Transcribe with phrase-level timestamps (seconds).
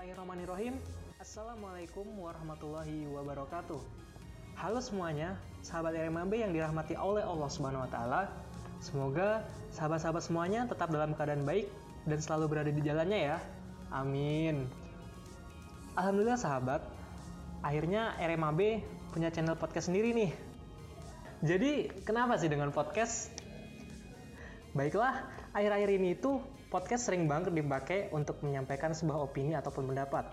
[0.00, 0.80] Bismillahirrahmanirrahim.
[1.20, 3.76] Assalamualaikum warahmatullahi wabarakatuh.
[4.56, 8.32] Halo semuanya, sahabat RMAB yang dirahmati oleh Allah Subhanahu wa taala.
[8.80, 9.44] Semoga
[9.76, 11.68] sahabat-sahabat semuanya tetap dalam keadaan baik
[12.08, 13.44] dan selalu berada di jalannya ya.
[13.92, 14.72] Amin.
[16.00, 16.80] Alhamdulillah sahabat,
[17.60, 18.80] akhirnya RMAB
[19.12, 20.32] punya channel podcast sendiri nih.
[21.44, 23.36] Jadi, kenapa sih dengan podcast?
[24.72, 30.30] Baiklah, akhir-akhir ini itu podcast sering banget dipakai untuk menyampaikan sebuah opini ataupun pendapat.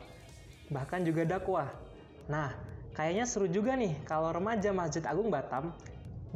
[0.69, 1.67] Bahkan juga dakwah.
[2.29, 2.53] Nah,
[2.93, 5.73] kayaknya seru juga nih kalau remaja Masjid Agung Batam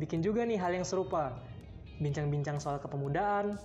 [0.02, 1.38] bikin juga nih hal yang serupa.
[2.02, 3.62] Bincang-bincang soal kepemudaan,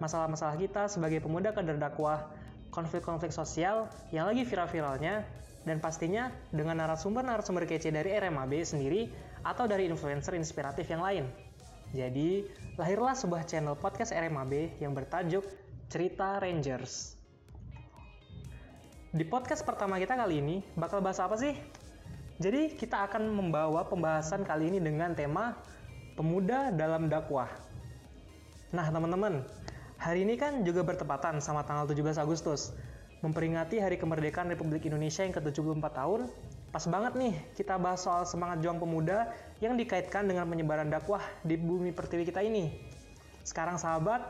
[0.00, 2.24] masalah-masalah kita sebagai pemuda kader dakwah,
[2.72, 5.28] konflik-konflik sosial yang lagi viral-viralnya,
[5.68, 9.12] dan pastinya dengan narasumber-narasumber kece dari RMAB sendiri
[9.44, 11.49] atau dari influencer inspiratif yang lain.
[11.90, 12.46] Jadi,
[12.78, 15.42] lahirlah sebuah channel podcast RMAB yang bertajuk
[15.90, 17.18] Cerita Rangers.
[19.10, 21.50] Di podcast pertama kita kali ini, bakal bahas apa sih?
[22.38, 25.58] Jadi, kita akan membawa pembahasan kali ini dengan tema
[26.14, 27.50] Pemuda dalam Dakwah.
[28.70, 29.42] Nah, teman-teman,
[29.98, 32.70] hari ini kan juga bertepatan sama tanggal 17 Agustus,
[33.18, 36.30] memperingati Hari Kemerdekaan Republik Indonesia yang ke-74 tahun
[36.70, 39.26] Pas banget nih kita bahas soal semangat juang pemuda
[39.58, 42.70] yang dikaitkan dengan penyebaran dakwah di bumi pertiwi kita ini.
[43.42, 44.22] Sekarang sahabat,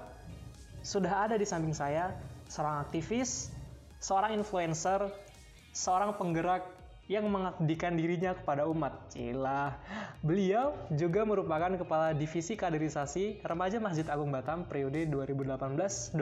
[0.81, 2.17] sudah ada di samping saya
[2.49, 3.53] seorang aktivis,
[4.01, 5.13] seorang influencer,
[5.77, 6.65] seorang penggerak
[7.11, 9.11] yang mengabdikan dirinya kepada umat.
[9.11, 9.75] Cila.
[10.23, 16.15] Beliau juga merupakan kepala divisi kaderisasi remaja Masjid Agung Batam periode 2018-2020.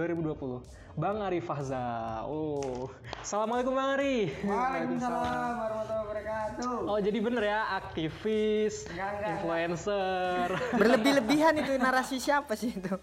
[0.97, 2.25] Bang Ari Fahza.
[2.25, 2.89] Oh.
[3.21, 4.33] Assalamualaikum Bang Ari.
[4.49, 6.77] Waalaikumsalam warahmatullahi wabarakatuh.
[6.89, 10.49] Oh, jadi bener ya aktivis, Enggak, enggak, influencer.
[10.81, 12.97] Berlebih-lebihan itu narasi siapa sih itu?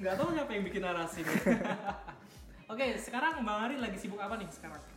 [0.00, 1.20] Nggak tahu siapa yang bikin narasi.
[2.72, 4.95] Oke, sekarang Bang Ari lagi sibuk apa nih sekarang?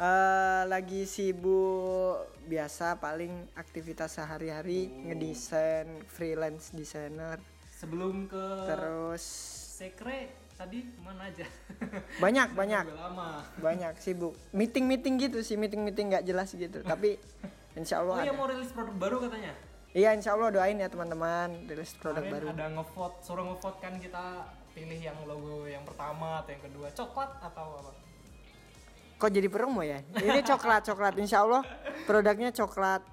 [0.00, 2.16] Eh, lagi sibuk
[2.48, 7.36] biasa paling aktivitas sehari-hari ngedesain freelance designer
[7.68, 9.20] Sebelum ke terus
[9.76, 11.44] sekre tadi ke mana aja?
[12.24, 13.44] banyak banyak lama.
[13.60, 17.20] banyak sibuk meeting meeting gitu sih meeting meeting nggak jelas gitu tapi
[17.76, 18.40] insya Oh Allah iya ada.
[18.40, 19.52] mau rilis produk baru katanya.
[19.92, 24.00] iya insya Allah doain ya teman-teman rilis produk Kemarin baru ada ngevote, suruh ngevote kan
[24.00, 27.92] kita pilih yang logo yang pertama atau yang kedua, coklat atau apa?
[29.20, 31.60] Kok jadi promo ya ini coklat coklat insya Allah
[32.08, 33.04] produknya coklat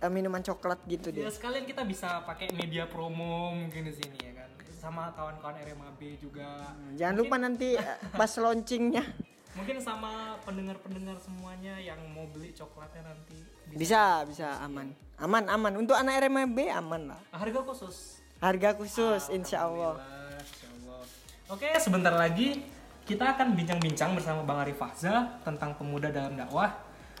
[0.00, 4.16] eh, minuman coklat gitu Ya deh sekalian kita bisa pakai media promo mungkin di sini
[4.16, 4.48] ya kan.
[4.72, 6.74] Sama kawan-kawan RMAB juga.
[6.96, 9.04] jangan lupa nanti eh, pas launchingnya
[9.52, 13.36] Mungkin sama pendengar-pendengar semuanya yang mau beli coklatnya nanti
[13.76, 14.96] Bisa, bisa aman.
[15.20, 15.72] Aman, aman.
[15.76, 17.20] Untuk anak RMB aman lah.
[17.36, 18.24] Harga khusus.
[18.40, 20.00] Harga khusus insya Allah.
[20.40, 21.04] Insya Allah.
[21.52, 22.64] Oke, sebentar lagi
[23.02, 26.70] kita akan bincang-bincang bersama Bang Arif Fahza tentang pemuda dalam dakwah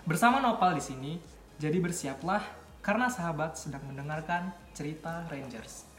[0.06, 1.12] bersama Nopal di sini.
[1.58, 2.42] Jadi bersiaplah
[2.78, 5.90] karena sahabat sedang mendengarkan cerita Rangers.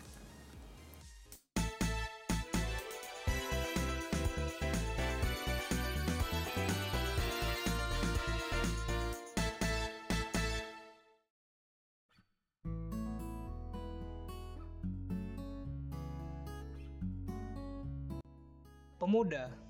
[18.96, 19.63] Pemuda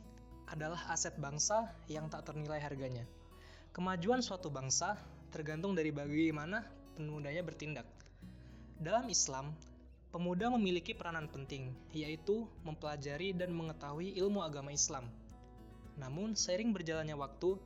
[0.53, 3.09] adalah aset bangsa yang tak ternilai harganya.
[3.74, 5.02] Kemajuan suatu bangsa
[5.34, 6.62] tergantung dari bagaimana
[6.94, 7.90] pemudanya bertindak.
[8.78, 9.58] Dalam Islam,
[10.13, 15.09] pemuda memiliki peranan penting, yaitu mempelajari dan mengetahui ilmu agama Islam.
[15.97, 17.58] Namun, seiring berjalannya waktu,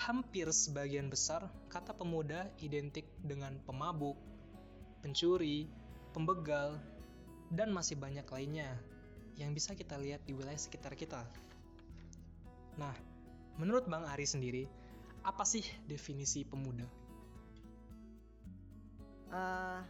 [0.00, 4.16] hampir sebagian besar kata pemuda identik dengan pemabuk,
[5.04, 5.68] pencuri,
[6.16, 6.80] pembegal,
[7.52, 8.80] dan masih banyak lainnya
[9.36, 11.28] yang bisa kita lihat di wilayah sekitar kita.
[12.80, 12.96] Nah,
[13.56, 14.64] menurut Bang Ari sendiri,
[15.20, 16.88] apa sih definisi pemuda?
[19.30, 19.80] Eh,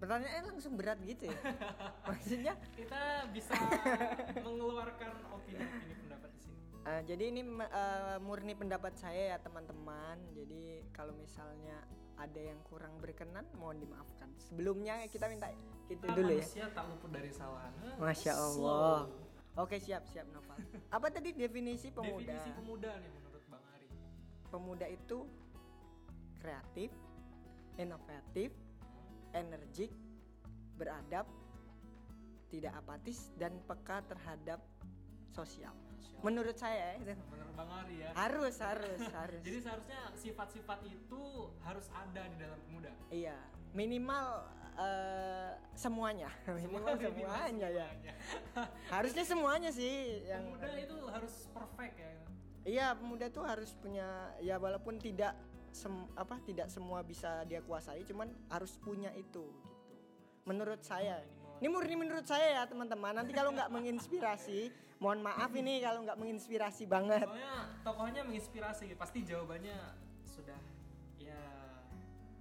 [0.00, 1.36] pertanyaannya langsung berat gitu ya.
[2.08, 3.52] Maksudnya, Kita bisa
[4.46, 6.58] mengeluarkan opini-opini pendapat di sini.
[6.82, 10.16] eh, jadi ini eh, murni pendapat saya ya teman-teman.
[10.32, 11.84] Jadi kalau misalnya
[12.18, 14.26] ada yang kurang berkenan, mohon dimaafkan.
[14.40, 15.52] Sebelumnya kita minta
[15.86, 16.42] gitu Ah, dulu ya.
[16.42, 17.70] manusia tak luput dari kesalahan.
[17.94, 19.06] Masya slow.
[19.56, 20.58] Oke siap siap Noval.
[20.96, 22.36] Apa tadi definisi pemuda?
[22.36, 23.88] Definisi pemuda nih menurut Bang Ari.
[24.48, 25.18] pemuda itu
[26.40, 26.90] kreatif,
[27.76, 28.50] inovatif,
[29.34, 29.92] energik,
[30.78, 31.26] beradab,
[32.48, 34.60] tidak apatis dan peka terhadap
[35.34, 35.74] sosial.
[36.18, 37.14] Menurut saya ya, itu.
[37.30, 38.10] Menurut Bang Ari ya.
[38.14, 39.42] harus harus harus.
[39.42, 41.22] Jadi seharusnya sifat-sifat itu
[41.62, 42.90] harus ada di dalam pemuda.
[43.10, 43.36] iya,
[43.74, 44.48] minimal
[44.78, 45.50] eh,
[45.82, 47.68] semuanya, minimal semuanya.
[47.70, 47.86] ya.
[47.98, 48.14] semuanya.
[48.90, 52.12] Harusnya semuanya sih yang Pemuda itu harus perfect ya.
[52.68, 55.32] iya pemuda tuh harus punya ya walaupun tidak
[55.72, 59.46] sem- apa tidak semua bisa dia kuasai cuman harus punya itu gitu.
[60.48, 61.20] Menurut saya.
[61.58, 63.12] Ini murni menurut saya ya teman-teman.
[63.18, 64.70] Nanti kalau nggak menginspirasi
[65.02, 67.26] mohon maaf ini kalau nggak menginspirasi banget.
[67.28, 67.54] Soalnya
[67.86, 69.76] tokohnya menginspirasi, pasti jawabannya
[70.26, 70.58] sudah
[71.20, 71.38] ya.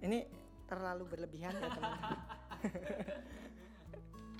[0.01, 0.25] Ini
[0.67, 2.19] terlalu berlebihan ya teman-teman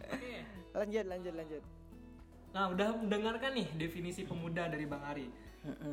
[0.08, 0.34] Oke.
[0.74, 1.64] lanjut lanjut lanjut
[2.56, 5.30] Nah, udah mendengarkan nih definisi pemuda dari Bang Ari.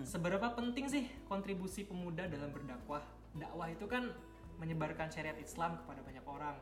[0.07, 3.05] Seberapa penting sih kontribusi pemuda dalam berdakwah?
[3.37, 4.09] Dakwah itu kan
[4.57, 6.57] menyebarkan syariat Islam kepada banyak orang.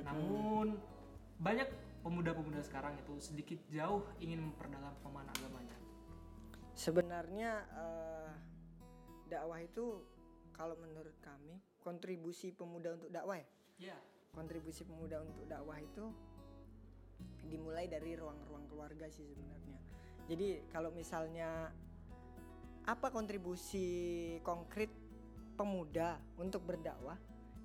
[0.00, 0.74] Namun
[1.38, 1.70] banyak
[2.02, 5.76] pemuda-pemuda sekarang itu sedikit jauh ingin memperdalam pemahaman agamanya.
[6.74, 8.30] sebenarnya eh,
[9.30, 10.02] dakwah itu
[10.50, 13.46] kalau menurut kami kontribusi pemuda untuk dakwah ya
[13.78, 13.96] Ya.
[14.34, 16.10] Kontribusi pemuda untuk dakwah itu
[17.48, 19.78] dimulai dari ruang-ruang keluarga sih sebenarnya.
[20.26, 21.70] Jadi kalau misalnya
[22.84, 24.92] apa kontribusi konkret
[25.56, 27.16] pemuda untuk berdakwah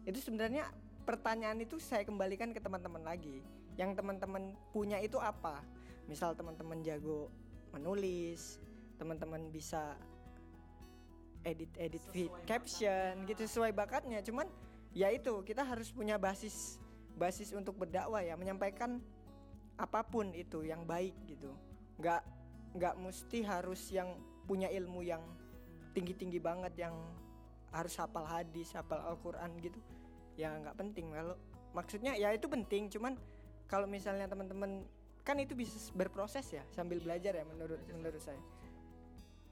[0.08, 0.70] itu sebenarnya
[1.04, 3.42] pertanyaan itu saya kembalikan ke teman-teman lagi.
[3.76, 5.64] Yang teman-teman punya itu apa?
[6.06, 7.32] Misal teman-teman jago
[7.74, 8.60] menulis,
[9.00, 9.96] teman-teman bisa
[11.48, 14.20] edit-edit feed caption gitu sesuai bakatnya.
[14.20, 14.46] Cuman
[14.94, 16.82] ya itu kita harus punya basis
[17.20, 19.04] basis untuk berdakwah ya menyampaikan
[19.80, 21.52] apa pun itu yang baik gitu.
[22.00, 22.24] Nggak
[22.76, 24.16] nggak mesti harus yang
[24.46, 25.22] punya ilmu yang
[25.94, 26.96] tinggi tinggi banget yang
[27.70, 29.80] harus hafal hadis hafal Al-Quran gitu.
[30.40, 31.12] Ya nggak penting.
[31.12, 31.36] Kalau
[31.76, 33.14] maksudnya ya itu penting cuman
[33.70, 34.84] kalau misalnya teman-teman
[35.22, 38.42] kan itu bisa berproses ya sambil belajar ya menurut menurut saya.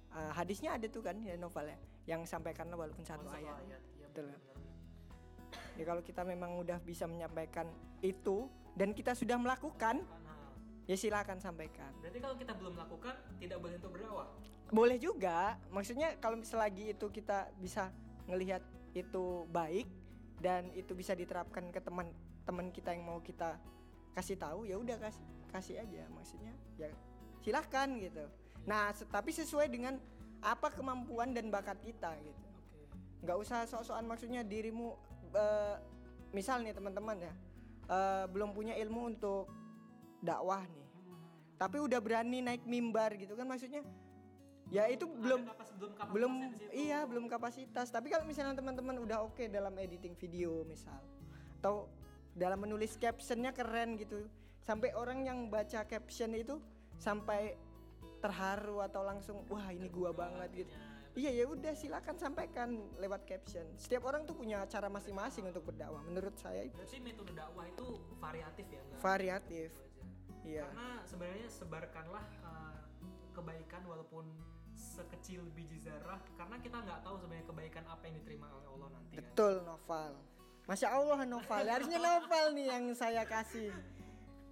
[0.10, 3.60] Ah, hadisnya ada tuh kan ya novel ya yang sampaikan walaupun satu ayat.
[3.68, 3.78] ya,
[4.10, 4.32] Betul.
[4.34, 4.57] kan?
[5.78, 7.70] Ya kalau kita memang udah bisa menyampaikan
[8.02, 10.02] itu dan kita sudah melakukan,
[10.90, 11.94] ya silakan sampaikan.
[12.02, 14.28] Berarti kalau kita belum melakukan tidak boleh untuk berdakwah.
[14.68, 17.94] Boleh juga, maksudnya kalau selagi itu kita bisa
[18.28, 18.60] ngelihat
[18.92, 19.88] itu baik
[20.42, 23.56] dan itu bisa diterapkan ke teman-teman kita yang mau kita
[24.18, 26.52] kasih tahu, ya udah kasih kasih aja maksudnya.
[26.76, 26.92] Ya
[27.48, 28.28] silahkan gitu.
[28.68, 29.96] Nah, tapi sesuai dengan
[30.44, 32.44] apa kemampuan dan bakat kita gitu.
[33.24, 35.76] Nggak usah sok-sokan maksudnya dirimu eh,
[36.30, 37.34] misal nih teman-teman ya
[37.88, 39.48] eh, belum punya ilmu untuk
[40.20, 40.86] dakwah nih
[41.58, 43.82] tapi udah berani naik mimbar gitu kan maksudnya
[44.68, 46.72] ya itu belum Ada kapas- belum kapasitasnya belum situ.
[46.76, 47.88] iya belum kapasitas.
[47.88, 51.00] Tapi kalau misalnya teman-teman udah oke dalam editing video misal
[51.58, 51.88] atau
[52.36, 54.28] dalam menulis captionnya keren gitu
[54.62, 56.60] sampai orang yang baca caption itu
[57.00, 57.56] sampai
[58.20, 60.72] terharu atau langsung wah ini gua banget gitu
[61.18, 63.66] iya ya udah silakan sampaikan lewat caption.
[63.76, 66.78] Setiap orang tuh punya cara masing-masing untuk berdakwah menurut saya itu.
[66.78, 67.88] Berarti metode dakwah itu
[68.22, 69.00] variatif ya, enggak?
[69.02, 69.70] variatif.
[70.46, 70.66] Iya.
[70.70, 72.80] Karena sebenarnya sebarkanlah uh,
[73.34, 74.26] kebaikan walaupun
[74.78, 79.14] sekecil biji zarah karena kita nggak tahu sebenarnya kebaikan apa yang diterima oleh Allah nanti
[79.18, 79.26] kan.
[79.26, 80.12] betul novel
[80.70, 83.74] masya Allah novel harusnya novel nih yang saya kasih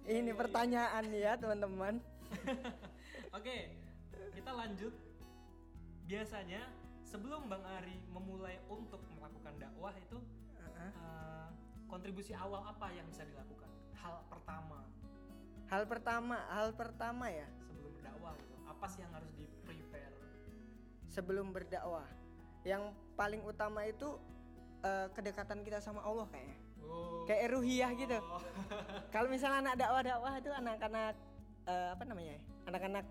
[0.06, 1.98] ini pertanyaan nih ya teman-teman.
[3.36, 3.74] Oke,
[4.38, 4.94] kita lanjut.
[6.06, 6.62] Biasanya
[7.02, 10.18] sebelum Bang Ari memulai untuk melakukan dakwah itu
[10.62, 11.50] uh,
[11.90, 13.70] kontribusi awal apa yang bisa dilakukan?
[13.98, 14.86] Hal pertama
[15.66, 18.54] hal pertama hal pertama ya sebelum berdakwah gitu.
[18.70, 20.14] Apa sih yang harus di prepare?
[21.10, 22.06] sebelum berdakwah
[22.62, 24.14] yang paling utama itu
[24.84, 27.26] eh, kedekatan kita sama Allah kayaknya Oh.
[27.26, 28.14] kayak ruhiyah gitu
[29.14, 31.18] kalau misalnya anak dakwah-dakwah itu anak-anak
[31.66, 32.42] eh, apa namanya ya?
[32.70, 33.04] anak-anak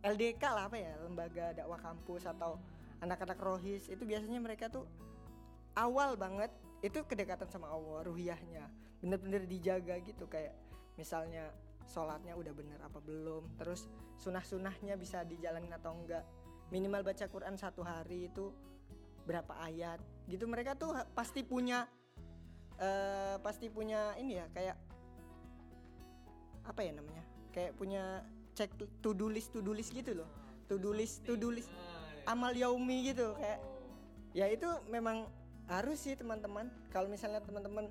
[0.00, 2.56] LDK lah apa ya lembaga dakwah kampus atau
[3.04, 4.88] anak-anak rohis itu biasanya mereka tuh
[5.76, 8.64] awal banget itu kedekatan sama Allah ruhiyahnya
[9.00, 10.56] bener-bener dijaga gitu kayak
[10.96, 11.52] misalnya
[11.88, 13.88] sholatnya udah bener apa belum terus
[14.20, 16.22] sunah-sunahnya bisa dijalanin atau enggak.
[16.70, 18.54] Minimal baca Quran satu hari itu
[19.26, 19.98] berapa ayat
[20.30, 20.46] gitu.
[20.46, 21.88] Mereka tuh pasti punya
[22.80, 24.76] eh pasti punya ini ya kayak
[26.64, 28.70] apa ya namanya kayak punya cek
[29.02, 30.28] to do list to do list gitu loh.
[30.70, 31.70] To do list to do list.
[32.28, 33.60] Amal yaumi gitu kayak
[34.36, 35.26] ya itu memang
[35.66, 36.70] harus sih teman-teman.
[36.94, 37.90] Kalau misalnya teman-teman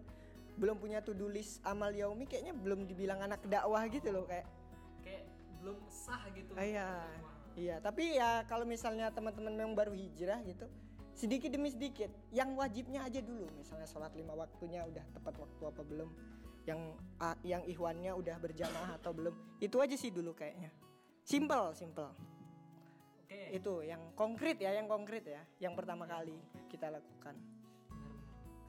[0.59, 4.47] belum punya to do list amal yaumi kayaknya belum dibilang anak dakwah gitu loh kayak.
[5.03, 5.23] Kayak
[5.63, 6.51] belum sah gitu.
[6.55, 6.89] Ah, iya.
[7.59, 10.63] Iya tapi ya kalau misalnya teman-teman memang baru hijrah gitu
[11.19, 13.43] sedikit demi sedikit yang wajibnya aja dulu.
[13.59, 16.09] Misalnya sholat lima waktunya udah tepat waktu apa belum
[16.69, 16.81] yang
[17.17, 20.69] ah, yang ihwannya udah berjamaah atau belum itu aja sih dulu kayaknya
[21.25, 22.13] simple simple
[23.25, 23.57] Oke.
[23.57, 26.37] itu yang konkret ya yang konkret ya yang pertama kali
[26.69, 27.33] kita lakukan.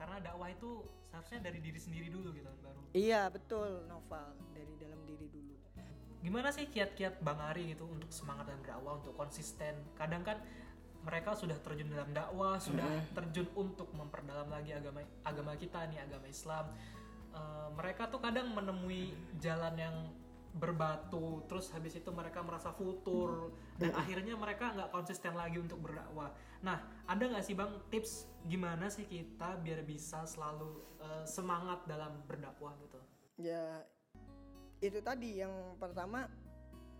[0.01, 2.81] Karena dakwah itu seharusnya dari diri sendiri dulu gitu kan baru.
[2.97, 5.61] iya betul novel dari dalam diri dulu
[6.21, 9.73] Gimana sih kiat-kiat Bang Ari gitu untuk semangat dan berdakwah untuk konsisten?
[9.97, 10.37] Kadang kan
[11.01, 12.85] mereka sudah terjun dalam dakwah, sudah
[13.17, 16.77] terjun untuk memperdalam lagi agama agama kita nih agama Islam.
[17.31, 19.97] Eh, mereka tuh kadang menemui jalan yang
[20.51, 26.35] berbatu, terus habis itu mereka merasa futur dan akhirnya mereka nggak konsisten lagi untuk berdakwah.
[26.67, 32.19] Nah, ada nggak sih bang tips gimana sih kita biar bisa selalu eh, semangat dalam
[32.27, 32.99] berdakwah gitu?
[33.41, 33.81] ya
[34.85, 36.29] itu tadi yang pertama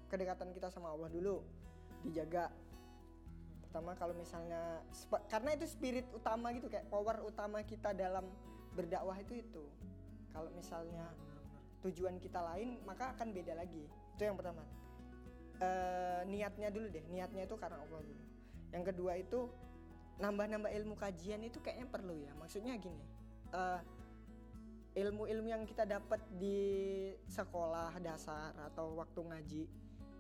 [0.09, 1.45] kedekatan kita sama Allah dulu
[2.01, 2.49] dijaga
[3.61, 4.81] pertama kalau misalnya
[5.29, 8.25] karena itu spirit utama gitu kayak power utama kita dalam
[8.73, 9.65] berdakwah itu itu
[10.31, 11.07] kalau misalnya
[11.81, 13.85] tujuan kita lain maka akan beda lagi.
[14.17, 14.65] Itu yang pertama.
[15.61, 17.05] Eh, niatnya dulu deh.
[17.09, 18.25] Niatnya itu karena Allah dulu.
[18.71, 19.41] Yang kedua itu
[20.21, 22.33] nambah-nambah ilmu kajian itu kayaknya perlu ya.
[22.37, 23.05] Maksudnya gini
[23.53, 23.81] eh,
[24.91, 26.59] ilmu-ilmu yang kita dapat di
[27.31, 29.63] sekolah dasar atau waktu ngaji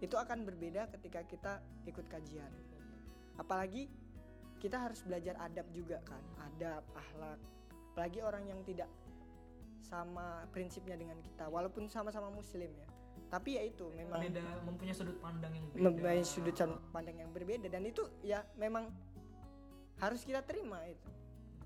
[0.00, 1.52] itu akan berbeda ketika kita
[1.85, 2.50] ikut kajian.
[3.37, 3.90] Apalagi
[4.61, 6.21] kita harus belajar adab juga kan.
[6.52, 7.40] Adab akhlak
[7.90, 8.88] apalagi orang yang tidak
[9.80, 12.88] sama prinsipnya dengan kita walaupun sama-sama muslim ya
[13.30, 15.82] tapi ya itu memang Beda mempunyai sudut pandang yang beda.
[15.87, 16.54] mempunyai sudut
[16.90, 18.90] pandang yang berbeda dan itu ya memang
[20.02, 21.10] harus kita terima itu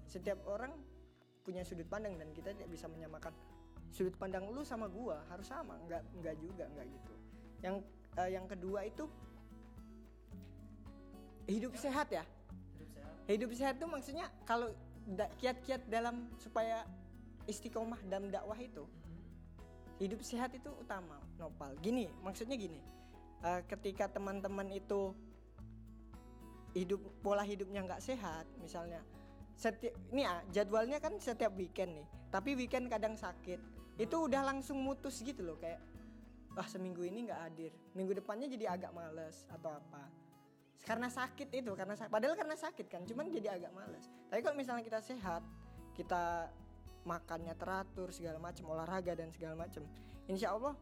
[0.04, 0.76] setiap orang
[1.40, 3.32] punya sudut pandang dan kita tidak bisa menyamakan
[3.88, 7.14] sudut pandang lu sama gua harus sama nggak nggak juga nggak gitu
[7.64, 7.76] yang
[8.20, 9.08] eh, yang kedua itu
[11.48, 12.24] hidup sehat ya
[12.76, 13.14] Hidup sehat.
[13.28, 14.68] hidup sehat itu maksudnya kalau
[15.40, 16.84] kiat-kiat dalam supaya
[17.44, 18.84] istiqomah dalam dakwah itu
[20.02, 21.72] hidup sehat itu utama nopal.
[21.78, 22.80] Gini maksudnya gini
[23.44, 25.14] eh, ketika teman-teman itu
[26.74, 28.98] hidup pola hidupnya nggak sehat misalnya
[29.54, 33.62] setiap ini ya jadwalnya kan setiap weekend nih tapi weekend kadang sakit
[33.94, 35.78] itu udah langsung mutus gitu loh kayak
[36.58, 40.10] wah seminggu ini nggak hadir minggu depannya jadi agak males atau apa.
[40.84, 44.04] Karena sakit itu karena padahal karena sakit kan cuman jadi agak males.
[44.28, 45.40] Tapi kalau misalnya kita sehat
[45.94, 46.50] kita
[47.04, 49.84] makannya teratur segala macam olahraga dan segala macam
[50.28, 50.72] insya Allah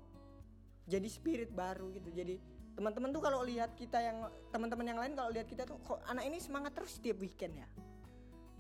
[0.87, 2.11] jadi spirit baru gitu.
[2.11, 2.39] Jadi
[2.73, 6.25] teman-teman tuh kalau lihat kita yang teman-teman yang lain kalau lihat kita tuh kok anak
[6.27, 7.69] ini semangat terus setiap weekend ya?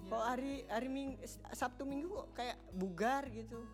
[0.06, 1.18] Kok hari hari ming
[1.54, 3.64] sabtu minggu kok kayak bugar gitu?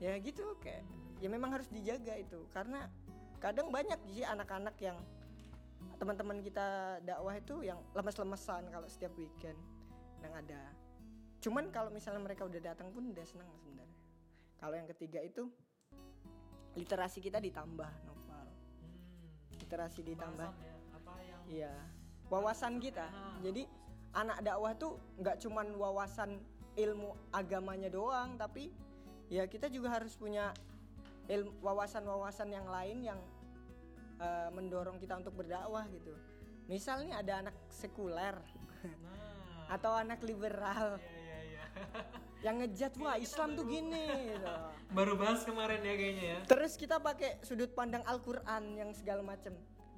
[0.00, 0.84] Ya gitu kayak
[1.20, 2.44] ya memang harus dijaga itu.
[2.52, 2.88] Karena
[3.40, 4.98] kadang banyak sih anak-anak yang
[5.96, 9.56] teman-teman kita dakwah itu yang lemes-lemesan kalau setiap weekend.
[10.20, 10.60] Yang ada
[11.40, 13.98] cuman kalau misalnya mereka udah datang pun udah senang sebenarnya
[14.56, 15.48] kalau yang ketiga itu
[16.76, 18.46] literasi kita ditambah novel
[18.80, 19.58] Hmm.
[19.58, 21.74] literasi ditambah ya, apa yang Iya,
[22.30, 23.10] wawasan kita.
[23.42, 23.66] Jadi
[24.12, 26.38] anak dakwah tuh nggak cuman wawasan
[26.74, 28.70] ilmu agamanya doang, tapi
[29.28, 30.54] ya kita juga harus punya
[31.26, 33.20] ilmu wawasan-wawasan yang lain yang
[34.16, 36.14] eh, mendorong kita untuk berdakwah gitu.
[36.64, 38.36] Misal nih ada anak sekuler
[38.80, 41.19] Nah, atau anak liberal iya iya.
[42.46, 44.48] yang ngejat wah Islam tuh gini gitu.
[44.96, 46.38] Baru bahas kemarin ya kayaknya ya.
[46.48, 49.52] Terus kita pakai sudut pandang Al-Qur'an yang segala macam.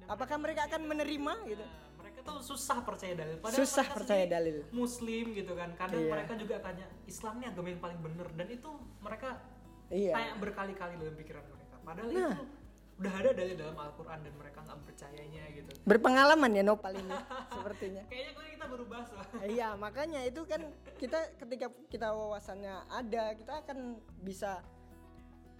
[0.05, 1.63] Apakah mereka akan menerima gitu?
[1.63, 3.35] Nah, mereka tuh susah percaya dalil.
[3.47, 4.57] Susah mereka percaya dalil.
[4.75, 5.71] Muslim gitu kan.
[5.79, 6.11] Kadang Iya.
[6.11, 9.29] mereka juga tanya Islam ini agama yang paling bener dan itu mereka
[9.87, 10.11] Iya.
[10.11, 11.75] tanya berkali-kali dalam pikiran mereka.
[11.79, 12.31] Padahal Nah.
[12.35, 12.43] itu
[13.03, 15.71] udah ada dalil dalam Al-Qur'an dan mereka nggak percayanya gitu.
[15.83, 17.11] Berpengalaman ya Nopal ini
[17.51, 18.03] sepertinya.
[18.11, 19.25] Kayaknya kemarin kita baru bahas lah.
[19.43, 20.61] Iya, makanya itu kan
[20.95, 24.63] kita ketika kita wawasannya ada, kita akan bisa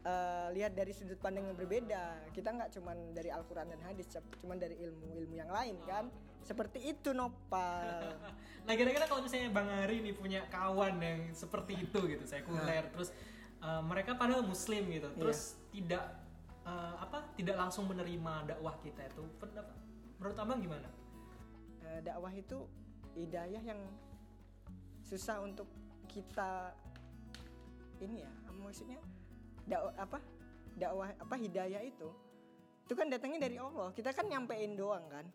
[0.07, 2.31] eh, lihat dari sudut pandang yang berbeda.
[2.31, 4.07] Kita nggak cuman dari Al-Qur'an dan hadis,
[4.39, 6.07] cuman dari ilmu-ilmu yang lain kan.
[6.47, 7.83] Seperti itu Nopal.
[8.63, 13.11] Nah kira-kira kalau misalnya Bang Ari nih punya kawan yang seperti itu gitu, sekuler, terus
[13.59, 16.22] uh, mereka padahal Muslim gitu, terus tidak
[16.67, 19.75] uh, apa, tidak langsung menerima dakwah kita itu, pendapat
[20.19, 20.89] menurut abang gimana?
[21.83, 22.63] Eh, dakwah itu
[23.13, 23.81] hidayah yang
[25.03, 25.67] susah untuk
[26.07, 26.71] kita
[28.01, 28.97] ini ya maksudnya
[29.67, 30.17] dakwah apa
[30.79, 32.09] dakwah apa hidayah itu
[32.83, 33.95] itu kan datangnya dari Allah.
[33.95, 35.25] Kita kan nyampein doang kan?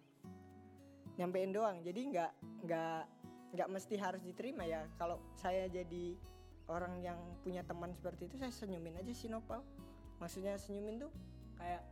[1.17, 1.81] Nyampein doang.
[1.81, 2.33] Jadi nggak
[2.69, 3.03] nggak
[3.57, 4.85] nggak mesti harus diterima ya.
[5.01, 6.13] Kalau saya jadi
[6.69, 9.65] orang yang punya teman seperti itu saya senyumin aja sih Nopal
[10.19, 11.11] maksudnya senyumin tuh
[11.59, 11.83] kayak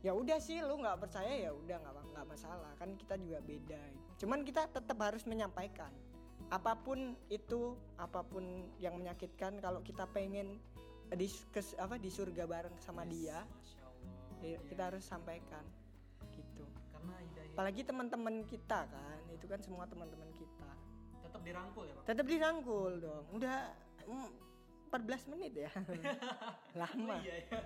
[0.00, 2.72] ya udah sih lu nggak percaya ya udah nggak nggak masalah.
[2.80, 3.80] Kan kita juga beda.
[4.16, 5.92] Cuman kita tetap harus menyampaikan.
[6.48, 8.42] Apa pun itu apa pun
[8.80, 10.56] yang menyakitkan kalau kita pengen
[11.10, 14.10] di kes- apa di surga bareng sama dia Masya Allah.
[14.40, 15.64] ya kita harus sampaikan.
[16.32, 16.64] Gitu.
[16.94, 20.70] Karena hidayah apalagi teman-teman kita kan itu kan semua teman-teman kita.
[21.20, 22.06] Tetap dirangkul ya Bang?
[22.08, 23.24] tetap dirangkul dong.
[23.36, 23.56] Udah
[24.08, 24.30] mm,
[24.90, 25.70] 14 menit ya
[26.80, 27.58] lama Oh, iya ya.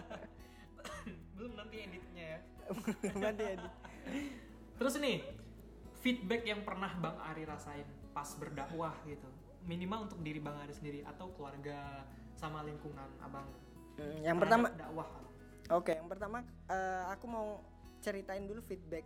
[1.36, 2.38] Belum nanti editnya ya.
[3.16, 3.68] Nanti ya, Di.
[4.76, 5.16] Terus nih,
[6.00, 9.28] feedback yang pernah Bang Ari rasain pas berdakwah gitu
[9.62, 13.46] minimal untuk diri Bang Ari sendiri atau keluarga sama lingkungan abang
[14.00, 15.04] Hmm, yang pertama dakwah
[15.70, 17.60] Oke, yang pertama eh, aku mau
[18.00, 19.04] ceritain dulu feedback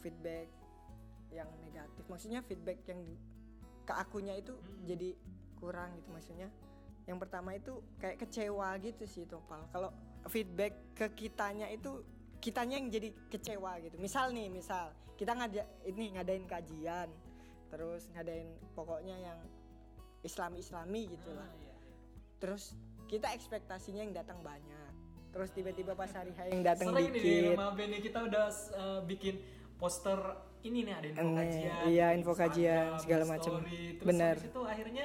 [0.00, 0.48] feedback
[1.28, 2.02] yang negatif.
[2.08, 3.04] Maksudnya feedback yang
[3.84, 4.88] ke akunya itu Hmm.
[4.88, 5.12] jadi
[5.62, 6.50] kurang gitu maksudnya.
[7.06, 9.62] Yang pertama itu kayak kecewa gitu sih Topal.
[9.70, 9.94] Kalau
[10.26, 12.02] feedback ke kitanya itu
[12.42, 13.96] kitanya yang jadi kecewa gitu.
[14.02, 17.08] Misal nih, misal kita ngada ini ngadain kajian,
[17.70, 19.38] terus ngadain pokoknya yang
[20.22, 21.46] Islami-islami gitu lah.
[21.46, 21.74] Ah, iya.
[22.38, 22.74] Terus
[23.10, 24.90] kita ekspektasinya yang datang banyak.
[25.34, 27.50] Terus tiba-tiba pas hari H yang datang Sering nih di dikit.
[27.54, 28.46] rumah Beni kita udah
[28.78, 29.42] uh, bikin
[29.82, 30.18] poster
[30.62, 33.24] ini nih ada info Ini, kajian, iya, info kajian, segala
[34.06, 34.34] Bener.
[34.38, 35.04] habis itu akhirnya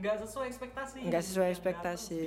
[0.00, 0.98] nggak sesuai ekspektasi.
[1.04, 2.24] Nggak sesuai Yang ekspektasi.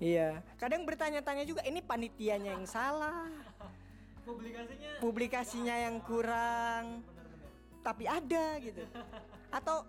[0.00, 0.30] Iya.
[0.56, 3.28] Kadang bertanya-tanya juga ini panitianya yang salah,
[4.28, 7.04] Publikasinya publikasinya yang kurang,
[7.84, 8.84] tapi ada gitu.
[9.58, 9.84] Atau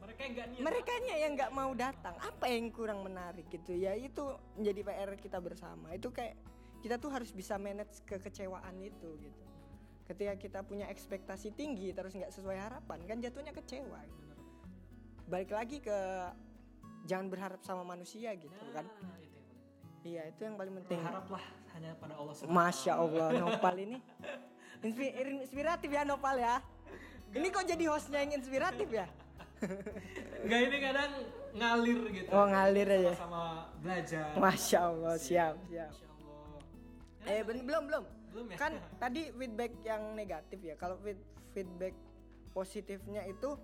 [0.00, 0.62] Mereka nggak niat.
[0.64, 2.14] mereka yang nggak mau datang.
[2.18, 3.94] Apa yang kurang menarik gitu ya?
[3.94, 5.92] Itu menjadi PR kita bersama.
[5.94, 6.34] Itu kayak
[6.80, 9.44] kita tuh harus bisa manage kekecewaan itu gitu.
[10.08, 14.00] Ketika kita punya ekspektasi tinggi terus nggak sesuai harapan kan jatuhnya kecewa.
[14.02, 14.29] gitu.
[15.30, 15.98] Balik lagi ke
[17.06, 18.82] jangan berharap sama manusia gitu kan.
[18.82, 19.30] Nah, itu yang paling.
[20.00, 20.98] Iya itu yang paling penting.
[20.98, 22.50] Berharaplah hanya pada Allah SWT.
[22.50, 23.98] Masya Allah Nopal ini
[24.86, 26.58] inspi- inspiratif ya Nopal ya.
[27.30, 29.06] Ini kok jadi hostnya yang inspiratif ya?
[30.42, 31.12] Enggak ini kadang
[31.54, 32.28] ngalir gitu.
[32.32, 33.12] Oh ngalir aja.
[33.14, 33.42] Sama
[33.78, 34.34] belajar.
[34.34, 35.90] Masya Allah siap siap.
[35.94, 37.30] Masya Allah.
[37.30, 38.04] Eh belum belum.
[38.34, 38.56] Belum ya?
[38.58, 38.72] Kan
[39.02, 40.74] tadi feedback yang negatif ya.
[40.74, 41.22] Kalau feed-
[41.54, 41.94] feedback
[42.50, 43.54] positifnya itu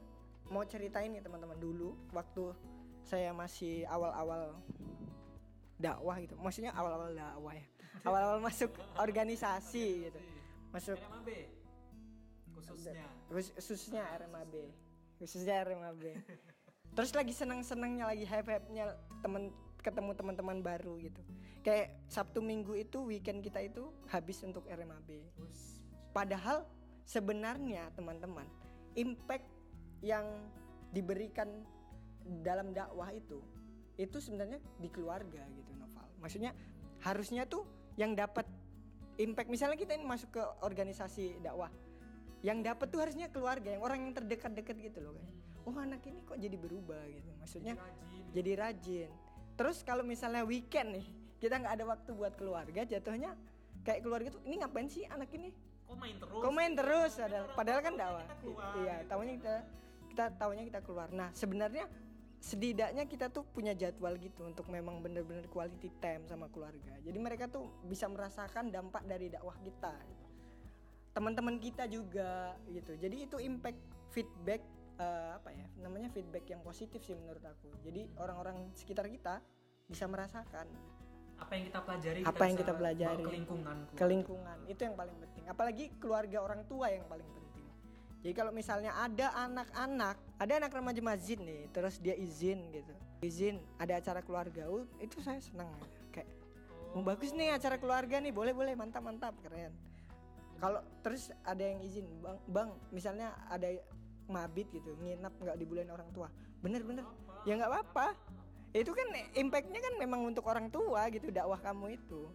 [0.53, 2.55] mau ceritain nih teman-teman dulu waktu
[3.07, 4.59] saya masih awal-awal
[5.79, 6.35] dakwah gitu.
[6.39, 7.67] Maksudnya awal-awal dakwah ya.
[8.07, 10.19] Awal-awal masuk organisasi gitu.
[10.71, 11.29] Masuk RMAB
[12.57, 13.07] khususnya.
[13.29, 14.55] Khusus- khususnya RMAB
[15.21, 16.03] khususnya RMAB
[16.97, 21.21] terus lagi senang-senangnya lagi hype-hype-nya temen ketemu teman-teman baru gitu
[21.65, 25.25] kayak Sabtu Minggu itu weekend kita itu habis untuk RMAB
[26.13, 26.65] padahal
[27.05, 28.49] sebenarnya teman-teman
[28.97, 29.45] impact
[30.05, 30.25] yang
[30.93, 31.49] diberikan
[32.43, 33.39] dalam dakwah itu
[33.97, 36.05] itu sebenarnya di keluarga gitu Noval.
[36.21, 36.53] Maksudnya
[37.01, 37.65] harusnya tuh
[37.97, 38.45] yang dapat
[39.17, 39.49] impact.
[39.49, 41.73] Misalnya kita ini masuk ke organisasi dakwah
[42.45, 45.33] yang dapat tuh harusnya keluarga yang orang yang terdekat-dekat gitu loh kayak
[45.67, 47.31] oh anak ini kok jadi berubah gitu.
[47.41, 48.25] Maksudnya Rajin.
[48.37, 49.11] jadi rajin.
[49.57, 51.07] Terus kalau misalnya weekend nih
[51.41, 53.33] kita nggak ada waktu buat keluarga jatuhnya
[53.83, 55.51] kayak keluarga tuh ini ngapain sih anak ini?
[55.87, 56.43] Kok main terus?
[56.43, 57.13] kok main terus?
[57.55, 58.25] Padahal tua kan dakwah.
[58.27, 59.09] kita keluar, iya gitu.
[59.09, 59.55] tahunya kita
[60.17, 61.13] kita tahunya kita keluar.
[61.13, 61.85] Nah sebenarnya
[62.41, 66.97] setidaknya kita tuh punya jadwal gitu untuk memang bener-bener quality time sama keluarga.
[67.05, 69.93] Jadi mereka tuh bisa merasakan dampak dari dakwah kita.
[71.13, 72.97] Teman-teman kita juga gitu.
[72.97, 73.77] Jadi itu impact
[74.09, 74.65] feedback
[74.97, 77.69] eh, apa ya namanya feedback yang positif sih menurut aku.
[77.85, 79.45] Jadi orang-orang sekitar kita
[79.85, 80.65] bisa merasakan
[81.37, 82.21] Apa yang kita pelajari?
[82.25, 83.21] Apa yang bisa kita pelajari.
[83.21, 83.77] bawa ke lingkungan.
[83.93, 84.59] ke lingkungan.
[84.65, 85.45] Itu yang paling penting.
[85.45, 87.46] Apalagi keluarga orang tua yang paling penting
[88.27, 92.91] jadi kalau misalnya ada anak-anak ada anak remaja masjid nih terus dia izin gitu.
[93.23, 95.71] Izin ada acara keluarga uh, itu saya senang
[96.11, 96.27] kayak
[96.91, 99.71] oh, bagus nih acara keluarga nih boleh boleh mantap mantap keren.
[100.59, 103.71] Kalau terus ada yang izin bang bang misalnya ada
[104.27, 106.27] mabit gitu nginap nggak dibolehin orang tua.
[106.67, 107.07] Bener bener.
[107.47, 108.11] Ya nggak apa-apa.
[108.75, 109.07] Itu kan
[109.39, 112.27] impactnya kan memang untuk orang tua gitu dakwah kamu itu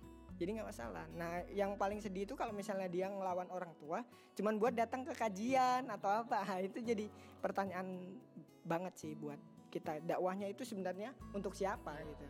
[0.41, 1.05] jadi nggak masalah.
[1.13, 4.01] Nah yang paling sedih itu kalau misalnya dia ngelawan orang tua
[4.33, 6.41] cuman buat datang ke kajian atau apa.
[6.67, 7.05] Itu jadi
[7.37, 8.17] pertanyaan
[8.65, 9.37] banget sih buat
[9.69, 10.01] kita.
[10.01, 12.25] Dakwahnya itu sebenarnya untuk siapa gitu.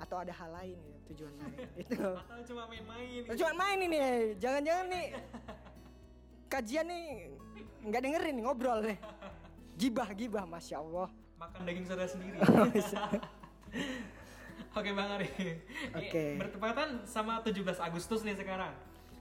[0.00, 3.04] Atau ada hal lain gitu tujuan lain itu Atau cuma main-main.
[3.12, 3.44] gitu.
[3.44, 3.98] cuma main ini
[4.40, 5.06] jangan-jangan nih.
[6.48, 7.04] Kajian nih
[7.84, 8.96] nggak dengerin ngobrol nih
[9.80, 11.12] gibah gibah masya allah.
[11.36, 12.36] Makan daging saudara sendiri.
[14.70, 15.26] Oke Bang Ari.
[15.92, 16.24] Oke.
[16.30, 18.70] Ini Bertepatan sama 17 Agustus nih sekarang.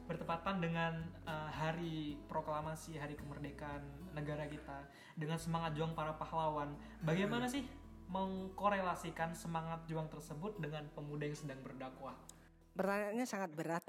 [0.05, 3.81] Bertepatan dengan eh, hari proklamasi hari kemerdekaan
[4.11, 6.73] negara kita dengan semangat juang para pahlawan.
[7.01, 7.53] Bagaimana Hmm.
[7.55, 7.63] sih
[8.07, 12.17] mengkorelasikan semangat juang tersebut dengan pemuda yang sedang berdakwah?
[12.69, 13.83] pertanyaannya sangat berat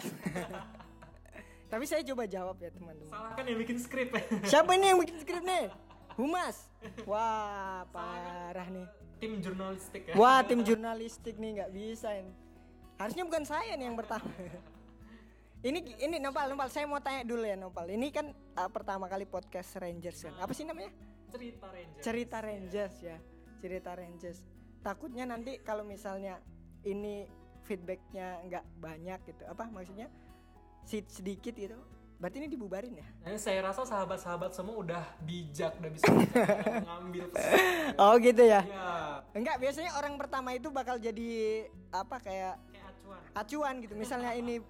[1.71, 4.11] tapi saya coba jawab ya teman-teman Salahkan yang bikin skrip.
[4.43, 5.71] siapa ini yang bikin skrip nih
[6.17, 6.71] humas.
[7.05, 8.87] Wah parah nih.
[9.21, 10.15] Tim jurnalistik ya.
[10.17, 12.33] wah tim jurnalistik nih nggak bisa ini.
[12.97, 14.27] Harusnya bukan saya nih yang pertama.
[15.61, 17.85] Ini ini Nopal Nopal saya mau tanya dulu ya Nopal.
[17.93, 20.33] Ini kan uh, pertama kali podcast Rangers kan?
[20.41, 20.89] Apa sih namanya?
[21.29, 22.01] Cerita Ranger.
[22.01, 23.17] cerita Rangers ya.
[23.61, 24.41] Cerita Rangers.
[24.81, 26.41] Takutnya nanti kalau misalnya
[26.89, 27.29] ini
[27.69, 29.45] feedbacknya nggak banyak gitu.
[29.45, 30.09] Apa maksudnya?
[30.89, 31.77] Sedikit gitu
[32.21, 36.05] berarti ini dibubarin ya Nah, saya rasa sahabat-sahabat semua udah bijak, udah bisa
[36.87, 37.57] ngambil pesan.
[37.97, 38.93] oh gitu ya Iya.
[39.33, 41.31] enggak biasanya orang pertama itu bakal jadi
[41.91, 43.21] apa kayak Kayak acuan.
[43.35, 44.61] acuan gitu misalnya ini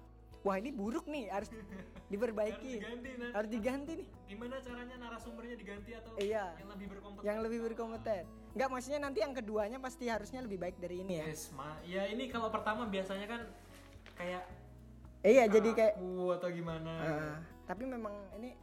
[0.41, 1.51] wah ini buruk nih harus
[2.11, 3.31] diperbaiki Diganti, nah.
[3.33, 6.55] harus diganti nih Gimana caranya narasumbernya diganti atau Iya.
[6.55, 7.23] yang lebih berkompeten?
[7.23, 11.25] yang lebih berkompeten enggak maksudnya nanti yang keduanya pasti harusnya lebih baik dari ini ya
[11.27, 11.75] Yes, ma.
[11.83, 13.41] Ya ini kalau pertama biasanya kan
[14.13, 14.43] kayak
[15.21, 16.91] iya jadi kayak aku atau gimana.
[16.97, 18.57] Ah, tapi memang ini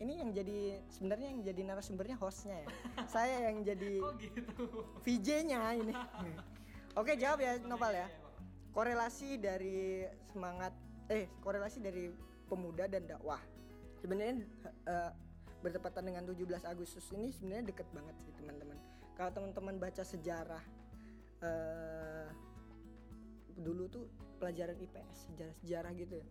[0.00, 2.68] ini yang jadi sebenarnya yang jadi narasumbernya hostnya ya
[3.14, 4.64] saya yang jadi Oh gitu.
[5.04, 5.92] VJ-nya ini
[6.98, 8.32] oke jawab ya Nopal ya Iya, Pak.
[8.72, 10.72] korelasi dari semangat
[11.06, 12.08] eh korelasi dari
[12.46, 13.38] pemuda dan dakwah
[14.00, 14.40] sebenarnya
[14.88, 15.10] eh,
[15.60, 18.80] bertepatan dengan 17 Agustus ini sebenarnya deket banget sih teman-teman
[19.12, 20.64] kalau teman-teman baca sejarah
[21.40, 22.28] eh
[23.54, 24.08] dulu tuh
[24.40, 26.26] pelajaran IPS sejarah-sejarah gitu ya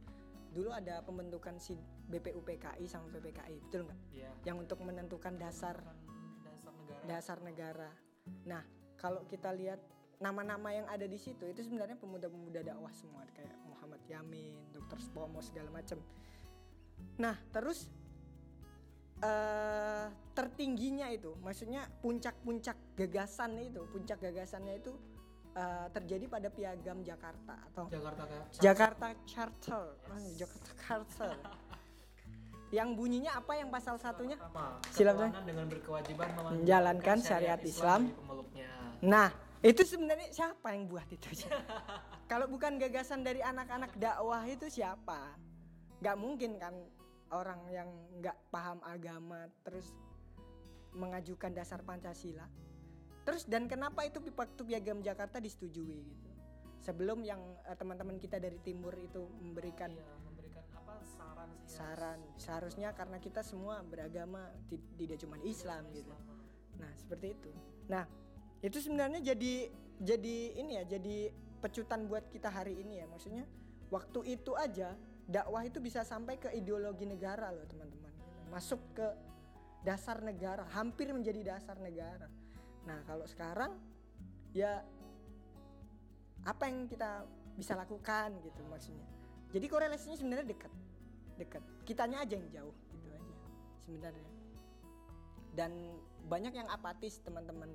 [0.50, 1.78] dulu ada pembentukan si
[2.10, 4.30] BPUPKI sama PPKI betul nggak Iya.
[4.50, 5.78] yang untuk menentukan dasar
[6.42, 7.06] dasar negara.
[7.06, 7.92] dasar negara.
[8.50, 8.62] Nah,
[8.98, 9.78] kalau kita lihat
[10.18, 15.00] nama-nama yang ada di situ itu sebenarnya pemuda-pemuda dakwah semua kayak Muhammad Yamin, Dr.
[15.00, 16.02] Spomo segala macam.
[17.22, 17.88] Nah, terus
[19.20, 24.96] eh tertingginya itu, maksudnya puncak-puncak gagasan itu, puncak gagasannya itu
[25.54, 28.24] eh, terjadi pada Piagam Jakarta atau Jakarta
[28.58, 31.32] Jakarta Charter, Ah, Jakarta Charter.
[32.78, 34.38] yang bunyinya apa yang pasal satunya?
[34.94, 35.34] Silakan.
[35.42, 38.14] dengan berkewajiban Menjalankan syariat Islam.
[38.14, 38.70] pemeluknya.
[39.02, 41.50] Nah, itu sebenarnya siapa yang buat itu?
[42.32, 45.34] Kalau bukan gagasan dari anak-anak dakwah itu siapa?
[46.00, 46.78] Gak mungkin kan
[47.30, 47.90] orang yang
[48.22, 49.90] nggak paham agama terus
[50.94, 52.46] mengajukan dasar Pancasila.
[53.30, 56.30] Terus dan kenapa itu waktu piagam Jakarta disetujui gitu?
[56.82, 57.38] Sebelum yang
[57.70, 61.62] eh, teman-teman kita dari timur itu memberikan Iya, memberikan apa saran sih?
[61.62, 61.70] ya.
[61.70, 66.10] saran, seharusnya karena kita semua beragama ti- tidak cuma Islam gitu.
[66.82, 67.50] Nah, seperti itu.
[67.86, 68.10] Nah,
[68.66, 69.70] itu sebenarnya jadi
[70.02, 71.30] jadi ini ya, jadi
[71.62, 73.06] pecutan buat kita hari ini ya.
[73.06, 73.46] Maksudnya
[73.94, 74.98] waktu itu aja
[75.30, 78.10] dakwah itu bisa sampai ke ideologi negara loh, teman-teman.
[78.50, 79.06] Masuk ke
[79.86, 82.26] dasar negara, hampir menjadi dasar negara.
[82.88, 83.76] Nah, kalau sekarang
[84.56, 84.84] ya
[86.48, 87.28] apa yang kita
[87.60, 89.08] bisa lakukan gitu maksudnya.
[89.52, 90.74] Jadi korelasinya sebenarnya dekat.
[91.36, 91.64] Dekat.
[91.84, 93.36] Kitanya aja yang jauh gitu aja
[93.84, 94.40] sebenarnya
[95.60, 95.72] dan
[96.30, 97.68] banyak yang apatis teman-teman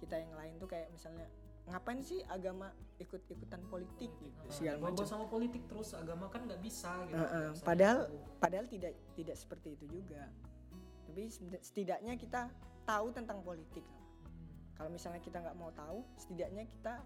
[0.00, 1.28] kita yang lain tuh kayak misalnya
[1.68, 6.58] ngapain sih agama ikut-ikutan politik gitu segala Bawa macam sama politik terus agama kan nggak
[6.64, 7.20] bisa gitu.
[7.20, 8.38] Nggak bisa padahal dijauh.
[8.40, 10.26] padahal tidak tidak seperti itu juga
[11.06, 11.26] tapi
[11.62, 12.50] setidaknya kita
[12.86, 13.82] tahu tentang politik.
[14.80, 17.04] Kalau misalnya kita nggak mau tahu setidaknya kita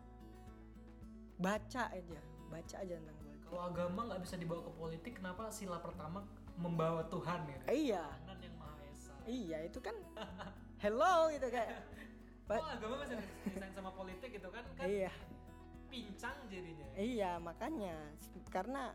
[1.42, 5.82] baca aja baca aja tentang politik Kalau agama nggak bisa dibawa ke politik, kenapa sila
[5.82, 6.22] pertama
[6.54, 7.58] membawa Tuhan ya?
[7.66, 9.14] Eh, iya Tuhan yang Maha Esa.
[9.26, 9.94] iya itu kan
[10.86, 11.74] hello gitu kayak
[12.44, 13.16] Oh, agama masih
[13.48, 14.62] desain sama politik gitu kan?
[14.76, 15.08] Kan iya
[15.88, 16.86] pincang jadinya.
[16.94, 17.96] Iya makanya
[18.52, 18.92] karena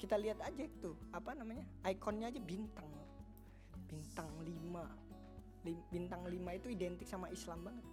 [0.00, 2.88] kita lihat aja tuh apa namanya ikonnya aja bintang
[3.86, 4.50] bintang 5
[5.92, 7.84] bintang 5 itu identik sama Islam banget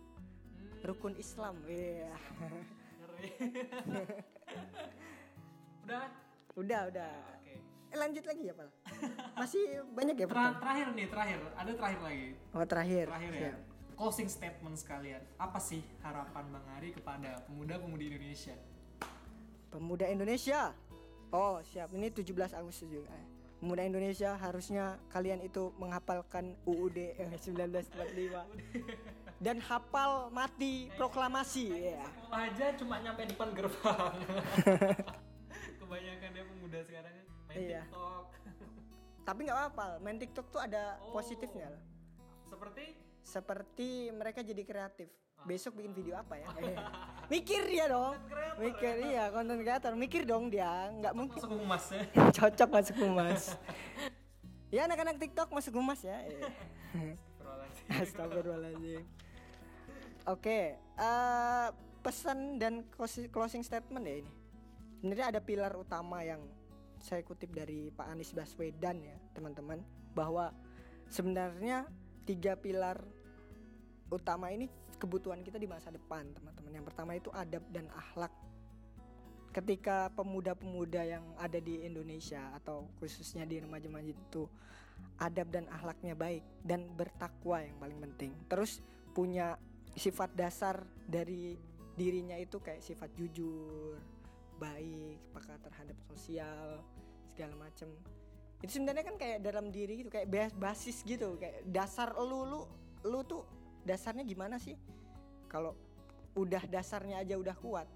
[0.87, 2.15] rukun Islam iya
[2.97, 3.29] ngeri.
[5.83, 6.03] Udah.
[6.53, 7.53] udah udah Oke.
[7.87, 8.67] eh, lanjut lagi ya Pal
[9.33, 11.39] masih banyak ya Ter- terakhir nih, terakhir.
[11.53, 12.27] Ada terakhir lagi.
[12.49, 13.41] oh terakhir Terakhir ya.
[13.47, 13.59] Siap.
[13.97, 15.21] Closing statement sekalian.
[15.37, 18.55] Apa sih harapan Bang Ari kepada pemuda-pemudi Indonesia?
[19.67, 20.71] pemuda Indonesia
[21.29, 22.23] oh siap ini 17
[22.53, 23.25] Agustus juga Eh,
[23.57, 27.91] pemuda Indonesia harusnya kalian itu menghafalkan UUD eh, 1945
[29.37, 34.13] dan hafal mati proklamasi ya Sekolah aja cuma nyampe depan gerbang.
[35.79, 37.81] Kebanyakan ya pemuda sekarang kan main Iya.
[37.83, 38.25] TikTok.
[39.23, 41.13] tapi nggak apa-apa main TikTok tuh ada Oh.
[41.13, 41.69] positifnya.
[42.43, 42.85] Seperti
[43.21, 45.07] seperti mereka jadi kreatif
[45.43, 46.75] besok bikin video apa ya Eh,
[47.29, 51.83] mikir dia dong creator mikir iya konten kreator mikir dong dia nggak mungkin masuk humas
[51.87, 52.01] ya.
[52.35, 53.41] cocok masuk humas
[54.69, 56.41] ya anak-anak TikTok masuk humas ya Eh.
[57.93, 58.01] Astagfirullahaladzim.
[58.01, 59.01] Astagfirullahaladzim
[60.27, 61.67] oke eh,
[62.03, 64.31] pesan dan closi- closing statement ya ini.
[64.99, 66.41] Sebenarnya ada pilar utama yang
[66.97, 69.83] saya kutip dari Pak Anies Baswedan ya teman-teman
[70.17, 70.49] bahwa
[71.07, 71.85] sebenarnya
[72.25, 72.97] tiga pilar
[74.09, 76.71] utama ini kebutuhan kita di masa depan teman-teman.
[76.73, 78.33] Yang pertama itu adab dan akhlak.
[79.53, 84.45] Ketika pemuda-pemuda yang ada di Indonesia atau khususnya di remaja-remaja itu
[85.17, 88.31] adab dan akhlaknya baik dan bertakwa yang paling penting.
[88.49, 88.81] Terus
[89.13, 89.57] punya
[89.97, 91.57] sifat dasar dari
[91.97, 93.97] dirinya itu kayak sifat jujur
[94.61, 96.81] baik peka terhadap sosial
[97.33, 97.89] segala macam
[98.61, 102.61] itu sebenarnya kan kayak dalam diri gitu kayak bas- basis gitu kayak dasar lu lu
[103.05, 103.45] lu tuh
[103.85, 104.73] dasarnya gimana sih?
[105.47, 105.77] Kalau
[106.33, 107.87] udah dasarnya aja udah kuat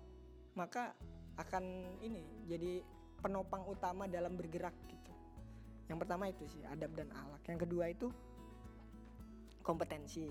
[0.54, 0.94] maka
[1.40, 1.64] akan
[2.04, 2.84] ini jadi
[3.24, 5.12] penopang utama dalam bergerak gitu.
[5.90, 8.08] Yang pertama itu sih adab dan akhlak yang kedua itu
[9.66, 10.30] kompetensi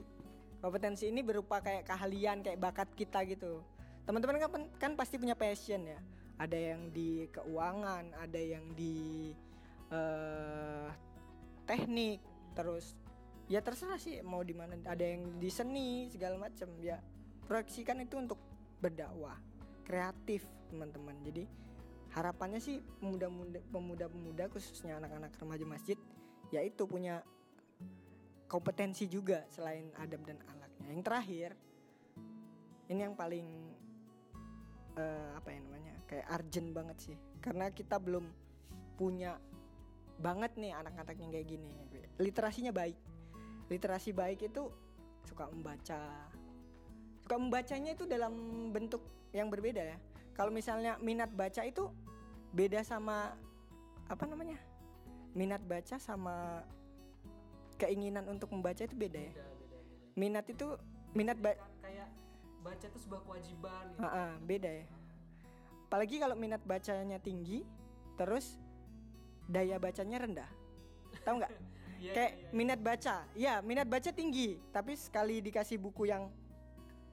[0.61, 3.65] kompetensi ini berupa kayak keahlian kayak bakat kita gitu.
[4.05, 6.01] Teman-teman kan, kan pasti punya passion ya.
[6.41, 9.33] Ada yang di keuangan ada yang di
[9.93, 10.89] eh,
[11.69, 12.21] teknik
[12.57, 12.97] terus
[13.49, 14.77] ya terserah sih mau di mana.
[14.85, 17.01] Ada yang di seni segala macam ya
[17.49, 18.39] proyeksikan itu untuk
[18.81, 19.37] berdakwah
[19.85, 21.17] kreatif teman-teman.
[21.25, 21.45] Jadi
[22.15, 25.99] harapannya sih pemuda-pemuda pemuda-pemuda khususnya anak-anak remaja masjid
[26.51, 27.23] yaitu punya
[28.51, 31.51] kompetensi juga selain adab dan akhlaknya yang terakhir
[32.91, 33.47] ini yang paling
[34.99, 37.17] eh, apa ya namanya kayak urgent banget sih.
[37.39, 38.27] Karena kita belum
[38.99, 39.39] punya
[40.19, 41.71] banget nih anak-anak yang kayak gini.
[42.19, 42.99] Literasinya baik.
[43.71, 44.67] Literasi baik itu
[45.23, 46.27] suka membaca.
[47.23, 48.35] Suka membacanya itu dalam
[48.75, 49.97] bentuk yang berbeda ya.
[50.35, 51.87] Kalau misalnya minat baca itu
[52.51, 53.39] beda sama
[54.11, 54.59] apa namanya
[55.39, 56.67] minat baca sama
[57.81, 60.15] keinginan untuk membaca itu beda ya Beda, beda, beda.
[60.15, 60.67] minat itu
[61.11, 62.09] minat ba kayak
[62.61, 64.05] baca itu sebuah kewajiban gitu.
[64.05, 64.87] Ah, beda ya
[65.89, 67.65] apalagi kalau minat bacanya tinggi
[68.15, 68.61] terus
[69.47, 70.51] daya bacanya rendah
[71.25, 71.55] tahu nggak
[72.01, 72.53] Iya, kayak iya, iya.
[72.57, 76.33] minat baca ya minat baca tinggi tapi sekali dikasih buku yang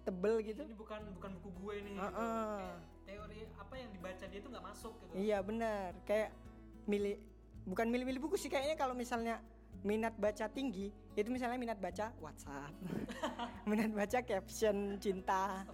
[0.07, 2.15] tebel gitu ini bukan bukan buku gue nih Ah, gitu.
[2.15, 2.71] Kayak
[3.03, 6.31] teori apa yang dibaca dia tuh nggak masuk gitu iya benar kayak
[6.87, 7.19] milih
[7.67, 9.43] bukan milih-milih buku sih kayaknya kalau misalnya
[9.85, 12.73] minat baca tinggi itu misalnya minat baca WhatsApp
[13.69, 15.65] minat baca caption cinta.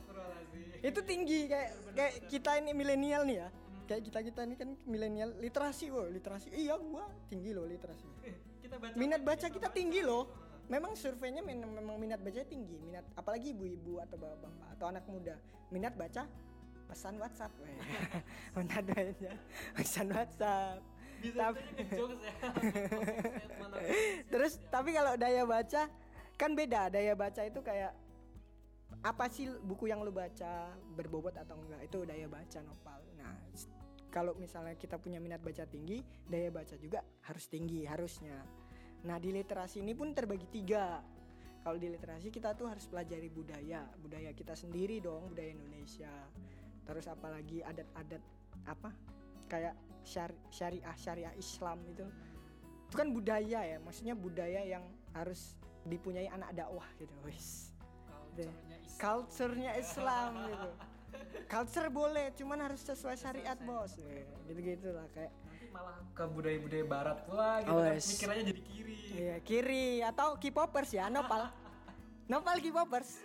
[0.84, 3.50] Itu tinggi kayak kayak kita ini milenial nih ya.
[3.84, 6.52] Kayak kita kita ini kan milenial literasi wo literasi.
[6.56, 8.08] Iya gua tinggi loh literasi
[8.63, 10.28] kita baca minat baca kita tinggi loh.
[10.72, 12.80] Memang surveinya men- memang minat baca tinggi.
[12.80, 15.36] Minat apalagi ibu-ibu atau bapak-bapak atau anak muda.
[15.72, 16.24] Minat baca
[16.94, 17.50] pesan WhatsApp
[18.60, 19.32] minat baca
[19.74, 20.78] pesan WhatsApp
[21.23, 21.63] bisa Tapi-
[22.19, 22.51] ya.
[24.31, 25.88] Terus tapi kalau daya baca
[26.36, 26.91] kan beda.
[26.91, 27.95] Daya baca itu kayak
[29.03, 30.75] apa sih buku yang lu baca?
[30.93, 31.88] Berbobot atau enggak?
[31.88, 33.39] Itu daya baca nopal nah
[34.13, 35.97] kalau misalnya kita punya minat baca tinggi
[36.29, 38.45] daya baca juga harus tinggi harusnya.
[39.09, 41.01] Nah di literasi ini pun terbagi tiga.
[41.65, 43.89] Kalau di literasi kita tuh harus pelajari budaya.
[43.97, 46.13] Budaya kita sendiri dong budaya Indonesia.
[46.86, 48.21] Terus apalagi adat-adat
[48.69, 48.93] apa?
[49.49, 49.73] Kayak
[50.04, 52.06] syari- syariah syariah Islam itu
[52.86, 57.74] itu kan budaya ya maksudnya budaya yang harus dipunyai anak dakwah gitu wis.
[58.34, 59.00] Culture-nya Islam.
[59.00, 60.70] culture-nya Islam gitu.
[61.46, 63.94] Culture boleh cuman harus sesuai syariat bos.
[64.46, 68.08] Gitu gitulah kayak nanti malah ke budaya-budaya barat pula gitu Oh, kan yes.
[68.10, 68.98] pikirannya jadi kiri.
[69.13, 71.50] Iya kiri atau K-popers ya nopal
[72.34, 73.22] nopal K-popers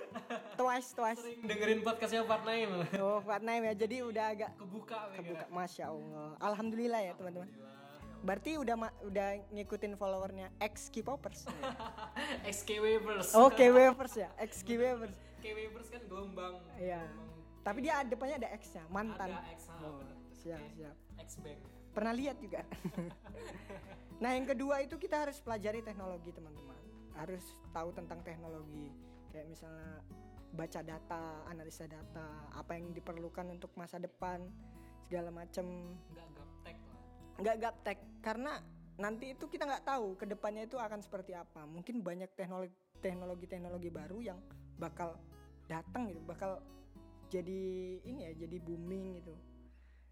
[0.61, 1.17] twice twice.
[1.25, 3.75] Sering dengerin podcastnya Part Naim oh Fortnite ya.
[3.89, 5.45] Jadi udah agak kebuka kebuka.
[5.49, 6.37] Masya Allah.
[6.45, 7.49] Alhamdulillah ya teman-teman.
[8.21, 8.77] Berarti udah
[9.09, 11.49] udah ngikutin followernya ex K-popers
[12.67, 14.29] K-Wavers oh K-wavers ya?
[14.37, 16.61] Ex K-wavers K-Wavers kan gelombang.
[16.77, 17.01] Iya.
[17.01, 17.29] gelombang
[17.69, 18.81] tapi dia depannya ada X-nya.
[18.89, 19.29] Mantan.
[19.29, 20.01] Ada X ah, Oh,
[20.33, 20.97] siap siap.
[21.21, 21.61] X Bank.
[21.93, 22.65] Pernah lihat juga.
[24.25, 26.68] nah yang kedua itu kita harus pelajari teknologi teman-teman,
[27.19, 28.95] harus tahu tentang teknologi,
[29.35, 30.01] kayak misalnya
[30.55, 34.47] baca data, analisa data, apa yang diperlukan untuk masa depan,
[35.07, 35.67] segala macam.
[36.15, 37.01] nggak gaptek lah
[37.39, 38.53] Nggak gaptek karena
[38.99, 41.67] nanti itu kita nggak tahu ke depannya itu akan seperti apa.
[41.69, 44.39] Mungkin banyak teknologi teknologi-teknologi baru yang
[44.75, 45.15] bakal
[45.71, 46.59] datang gitu, bakal
[47.31, 47.63] jadi
[48.03, 49.37] ini ya, jadi booming gitu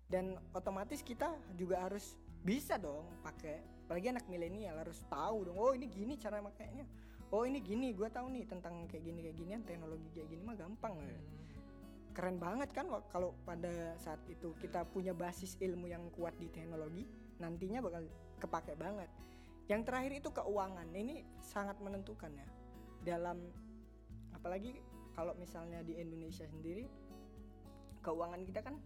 [0.07, 2.15] dan otomatis kita juga harus
[2.47, 6.83] bisa dong pakai apalagi anak milenial harus tahu dong oh ini gini cara makainya.
[7.31, 10.59] Oh ini gini gue tahu nih tentang kayak gini kayak ginian teknologi kayak gini mah
[10.59, 11.19] gampang ya.
[12.17, 17.07] keren banget kan kalau pada saat itu kita punya basis ilmu yang kuat di teknologi
[17.39, 18.03] nantinya bakal
[18.43, 19.11] kepake banget.
[19.67, 22.47] Yang terakhir itu keuangan ini sangat menentukan ya.
[23.05, 23.39] Dalam
[24.33, 24.79] apalagi
[25.15, 26.87] kalau misalnya di Indonesia sendiri
[28.01, 28.79] keuangan kita kan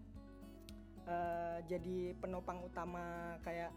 [1.07, 3.71] eh, jadi penopang utama kayak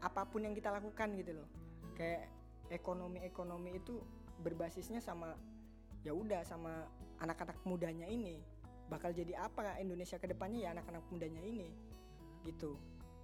[0.00, 1.48] apa pun yang kita lakukan gitu loh.
[1.96, 2.28] Kayak
[2.72, 4.00] ekonomi ekonomi itu
[4.40, 5.36] berbasisnya sama
[6.00, 6.88] ya udah sama
[7.20, 8.40] anak-anak mudanya ini.
[8.88, 11.68] Bakal jadi apa Indonesia ke depannya ya anak-anak mudanya ini.
[12.42, 12.74] Gitu.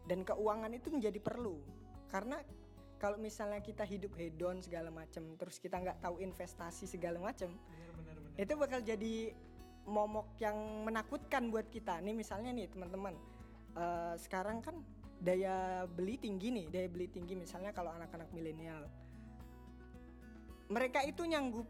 [0.06, 1.58] Dan keuangan itu menjadi perlu.
[2.06, 2.38] Karena
[2.96, 7.52] kalau misalnya kita hidup hedon segala macam terus kita nggak tahu investasi segala macam
[8.36, 9.36] itu bakal jadi
[9.88, 12.00] momok yang menakutkan buat kita.
[12.04, 13.14] Nih misalnya nih teman-teman
[13.76, 14.76] eh, sekarang kan
[15.16, 18.84] daya beli tinggi nih daya beli tinggi misalnya kalau anak-anak milenial.
[20.66, 21.66] Mereka itu nyanggup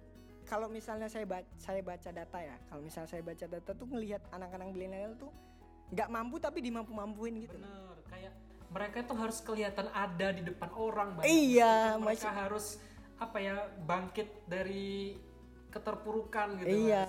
[0.46, 4.22] kalau misalnya saya baca, saya baca data ya kalau misalnya saya baca data tuh ngelihat
[4.30, 5.30] anak-anak milenial tuh
[5.90, 7.59] nggak mampu tapi dimampu-mampuin gitu.
[7.59, 8.32] Bener kayak
[8.66, 11.30] mereka tuh harus kelihatan ada di depan orang banyak.
[11.30, 12.66] Iya, mereka masih- harus
[13.16, 13.56] apa ya
[13.88, 15.16] bangkit dari
[15.72, 17.04] keterpurukan gitu iya.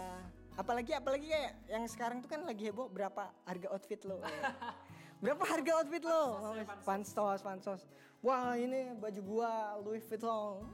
[0.57, 4.17] Apalagi apalagi kayak yang sekarang tuh kan lagi heboh berapa harga outfit lo
[5.23, 6.53] berapa harga outfit lo?
[6.55, 7.39] Ya, pansos.
[7.41, 7.81] Pansos
[8.21, 9.51] wah ini baju gua
[9.81, 10.65] Louis Vuitton.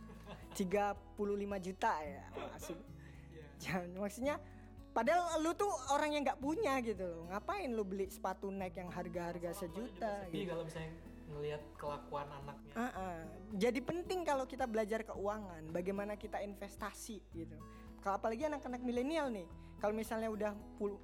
[0.56, 2.78] 35 juta ya masuk.
[3.34, 3.44] Iya.
[3.60, 4.36] Jangan, maksudnya
[4.94, 7.22] padahal lu tuh orang yang nggak punya gitu loh.
[7.34, 10.54] Ngapain lu beli sepatu Nike yang harga-harga sejuta gitu?
[10.54, 10.94] kalau misalnya
[11.34, 12.74] ngelihat kelakuan anaknya.
[12.78, 13.20] Ah, ah.
[13.58, 17.58] Jadi penting kalau kita belajar keuangan, bagaimana kita investasi gitu.
[18.06, 19.50] Kalau apalagi anak-anak milenial nih,
[19.82, 20.52] kalau misalnya udah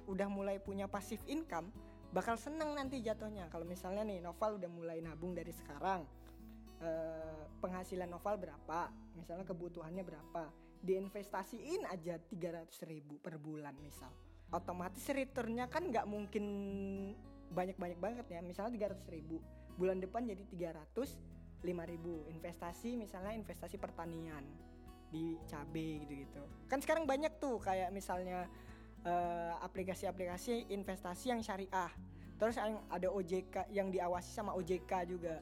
[0.06, 1.74] udah mulai punya pasif income,
[2.10, 3.46] bakal seneng nanti jatuhnya.
[3.50, 6.02] Kalau misalnya nih Noval udah mulai nabung dari sekarang,
[6.82, 14.10] eh, penghasilan Noval berapa, misalnya kebutuhannya berapa, diinvestasiin aja 300 ribu per bulan misal.
[14.50, 16.44] Otomatis returnnya kan nggak mungkin
[17.54, 19.38] banyak-banyak banget ya, misalnya 300 ribu
[19.78, 20.44] bulan depan jadi
[20.84, 21.16] 300
[21.60, 24.44] 5000 investasi misalnya investasi pertanian
[25.12, 26.42] di cabe gitu-gitu.
[26.70, 28.48] Kan sekarang banyak tuh kayak misalnya
[29.04, 31.92] eh, aplikasi-aplikasi investasi yang syariah.
[32.40, 35.36] Terus yang ada OJK yang diawasi sama OJK juga.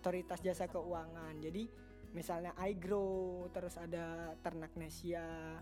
[0.00, 1.36] Otoritas jasa keuangan.
[1.42, 1.68] Jadi
[2.16, 5.60] misalnya iGrow terus ada ternak Nesia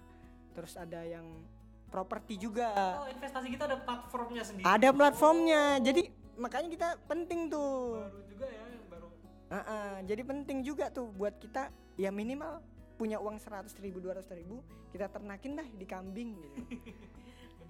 [0.54, 1.42] terus ada yang
[1.90, 2.72] properti juga.
[3.02, 4.64] Oh investasi kita ada platformnya sendiri?
[4.64, 5.62] Ada platformnya.
[5.82, 6.02] Jadi
[6.38, 8.00] makanya kita penting tuh.
[8.06, 9.06] Baru juga ya baru.
[9.46, 12.62] Ah, ah, jadi penting juga tuh buat kita ya minimal
[12.96, 16.58] punya uang 100 ribu 200 ribu kita ternakin dah di kambing gitu.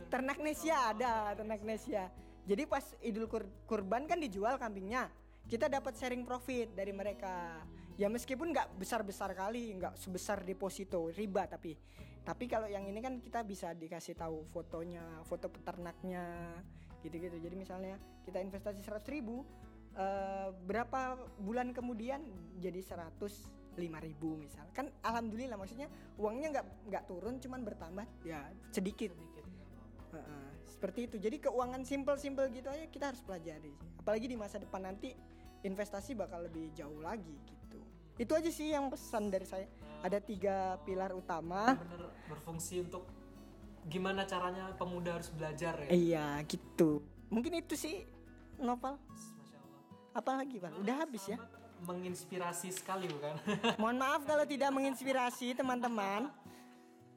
[0.07, 2.11] ternak nesia ada ternak nesia.
[2.47, 5.11] Jadi pas idul Kur- kurban kan dijual kambingnya.
[5.47, 7.63] Kita dapat sharing profit dari mereka.
[7.99, 11.75] Ya meskipun nggak besar besar kali nggak sebesar deposito riba tapi.
[12.27, 16.55] Tapi kalau yang ini kan kita bisa dikasih tahu fotonya foto peternaknya
[17.03, 17.39] gitu-gitu.
[17.39, 17.95] Jadi misalnya
[18.27, 19.47] kita investasi 100 ribu
[19.95, 22.23] eh, berapa bulan kemudian
[22.59, 24.67] jadi 105 ribu misal.
[24.75, 25.87] Kan alhamdulillah maksudnya
[26.19, 28.43] uangnya nggak nggak turun cuman bertambah ya
[28.75, 29.36] sedikit sedikit
[30.13, 31.17] Heeh, seperti itu.
[31.19, 33.89] Jadi keuangan simple-simple gitu aja kita harus pelajari sih.
[34.07, 35.11] apalagi di masa depan nanti
[35.67, 37.79] investasi bakal lebih jauh lagi gitu.
[38.17, 39.67] Itu aja sih yang pesan dari saya.
[40.07, 41.75] Ada tiga pilar utama.
[41.75, 43.09] Bener berfungsi untuk
[43.87, 45.91] gimana caranya pemuda harus belajar ya.
[45.91, 47.03] Iya gitu.
[47.31, 48.07] Mungkin itu sih
[48.63, 49.83] novel Masya Allah.
[50.15, 51.39] Apalagi pak udah habis ya?
[51.85, 53.37] Menginspirasi sekali bukan?
[53.77, 56.31] Mohon maaf kalau tidak menginspirasi teman-teman.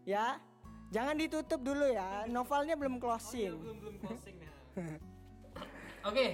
[0.03, 0.41] Ya
[0.89, 4.51] jangan ditutup dulu ya novelnya belum closing belum belum closing nih
[6.09, 6.27] oke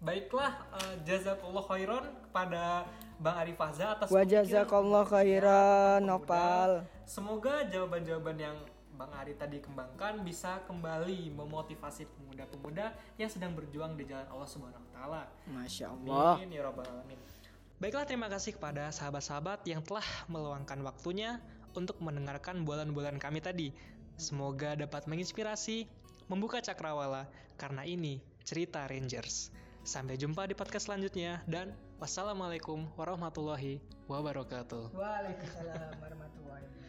[0.00, 2.88] baiklah eh, jazakallah khairan kepada
[3.20, 8.54] Bang Ari Fahza atas wa jazakallah khairan nopal Semoga jawaban-jawaban yang
[8.94, 14.78] Bang Ari tadi kembangkan bisa kembali memotivasi pemuda-pemuda yang sedang berjuang di jalan Allah Subhanahu
[14.78, 15.22] wa taala.
[15.50, 17.18] masya Allah Amin ya rabbal alamin.
[17.82, 21.42] Baiklah terima kasih kepada sahabat-sahabat yang telah meluangkan waktunya
[21.74, 23.74] untuk mendengarkan bualan-bualan kami tadi.
[24.20, 25.88] Semoga dapat menginspirasi,
[26.28, 27.24] membuka cakrawala,
[27.56, 29.48] karena ini cerita Rangers.
[29.80, 33.80] Sampai jumpa di podcast selanjutnya dan wassalamualaikum warahmatullahi
[34.12, 34.92] wabarakatuh.
[34.92, 36.79] Waalaikumsalam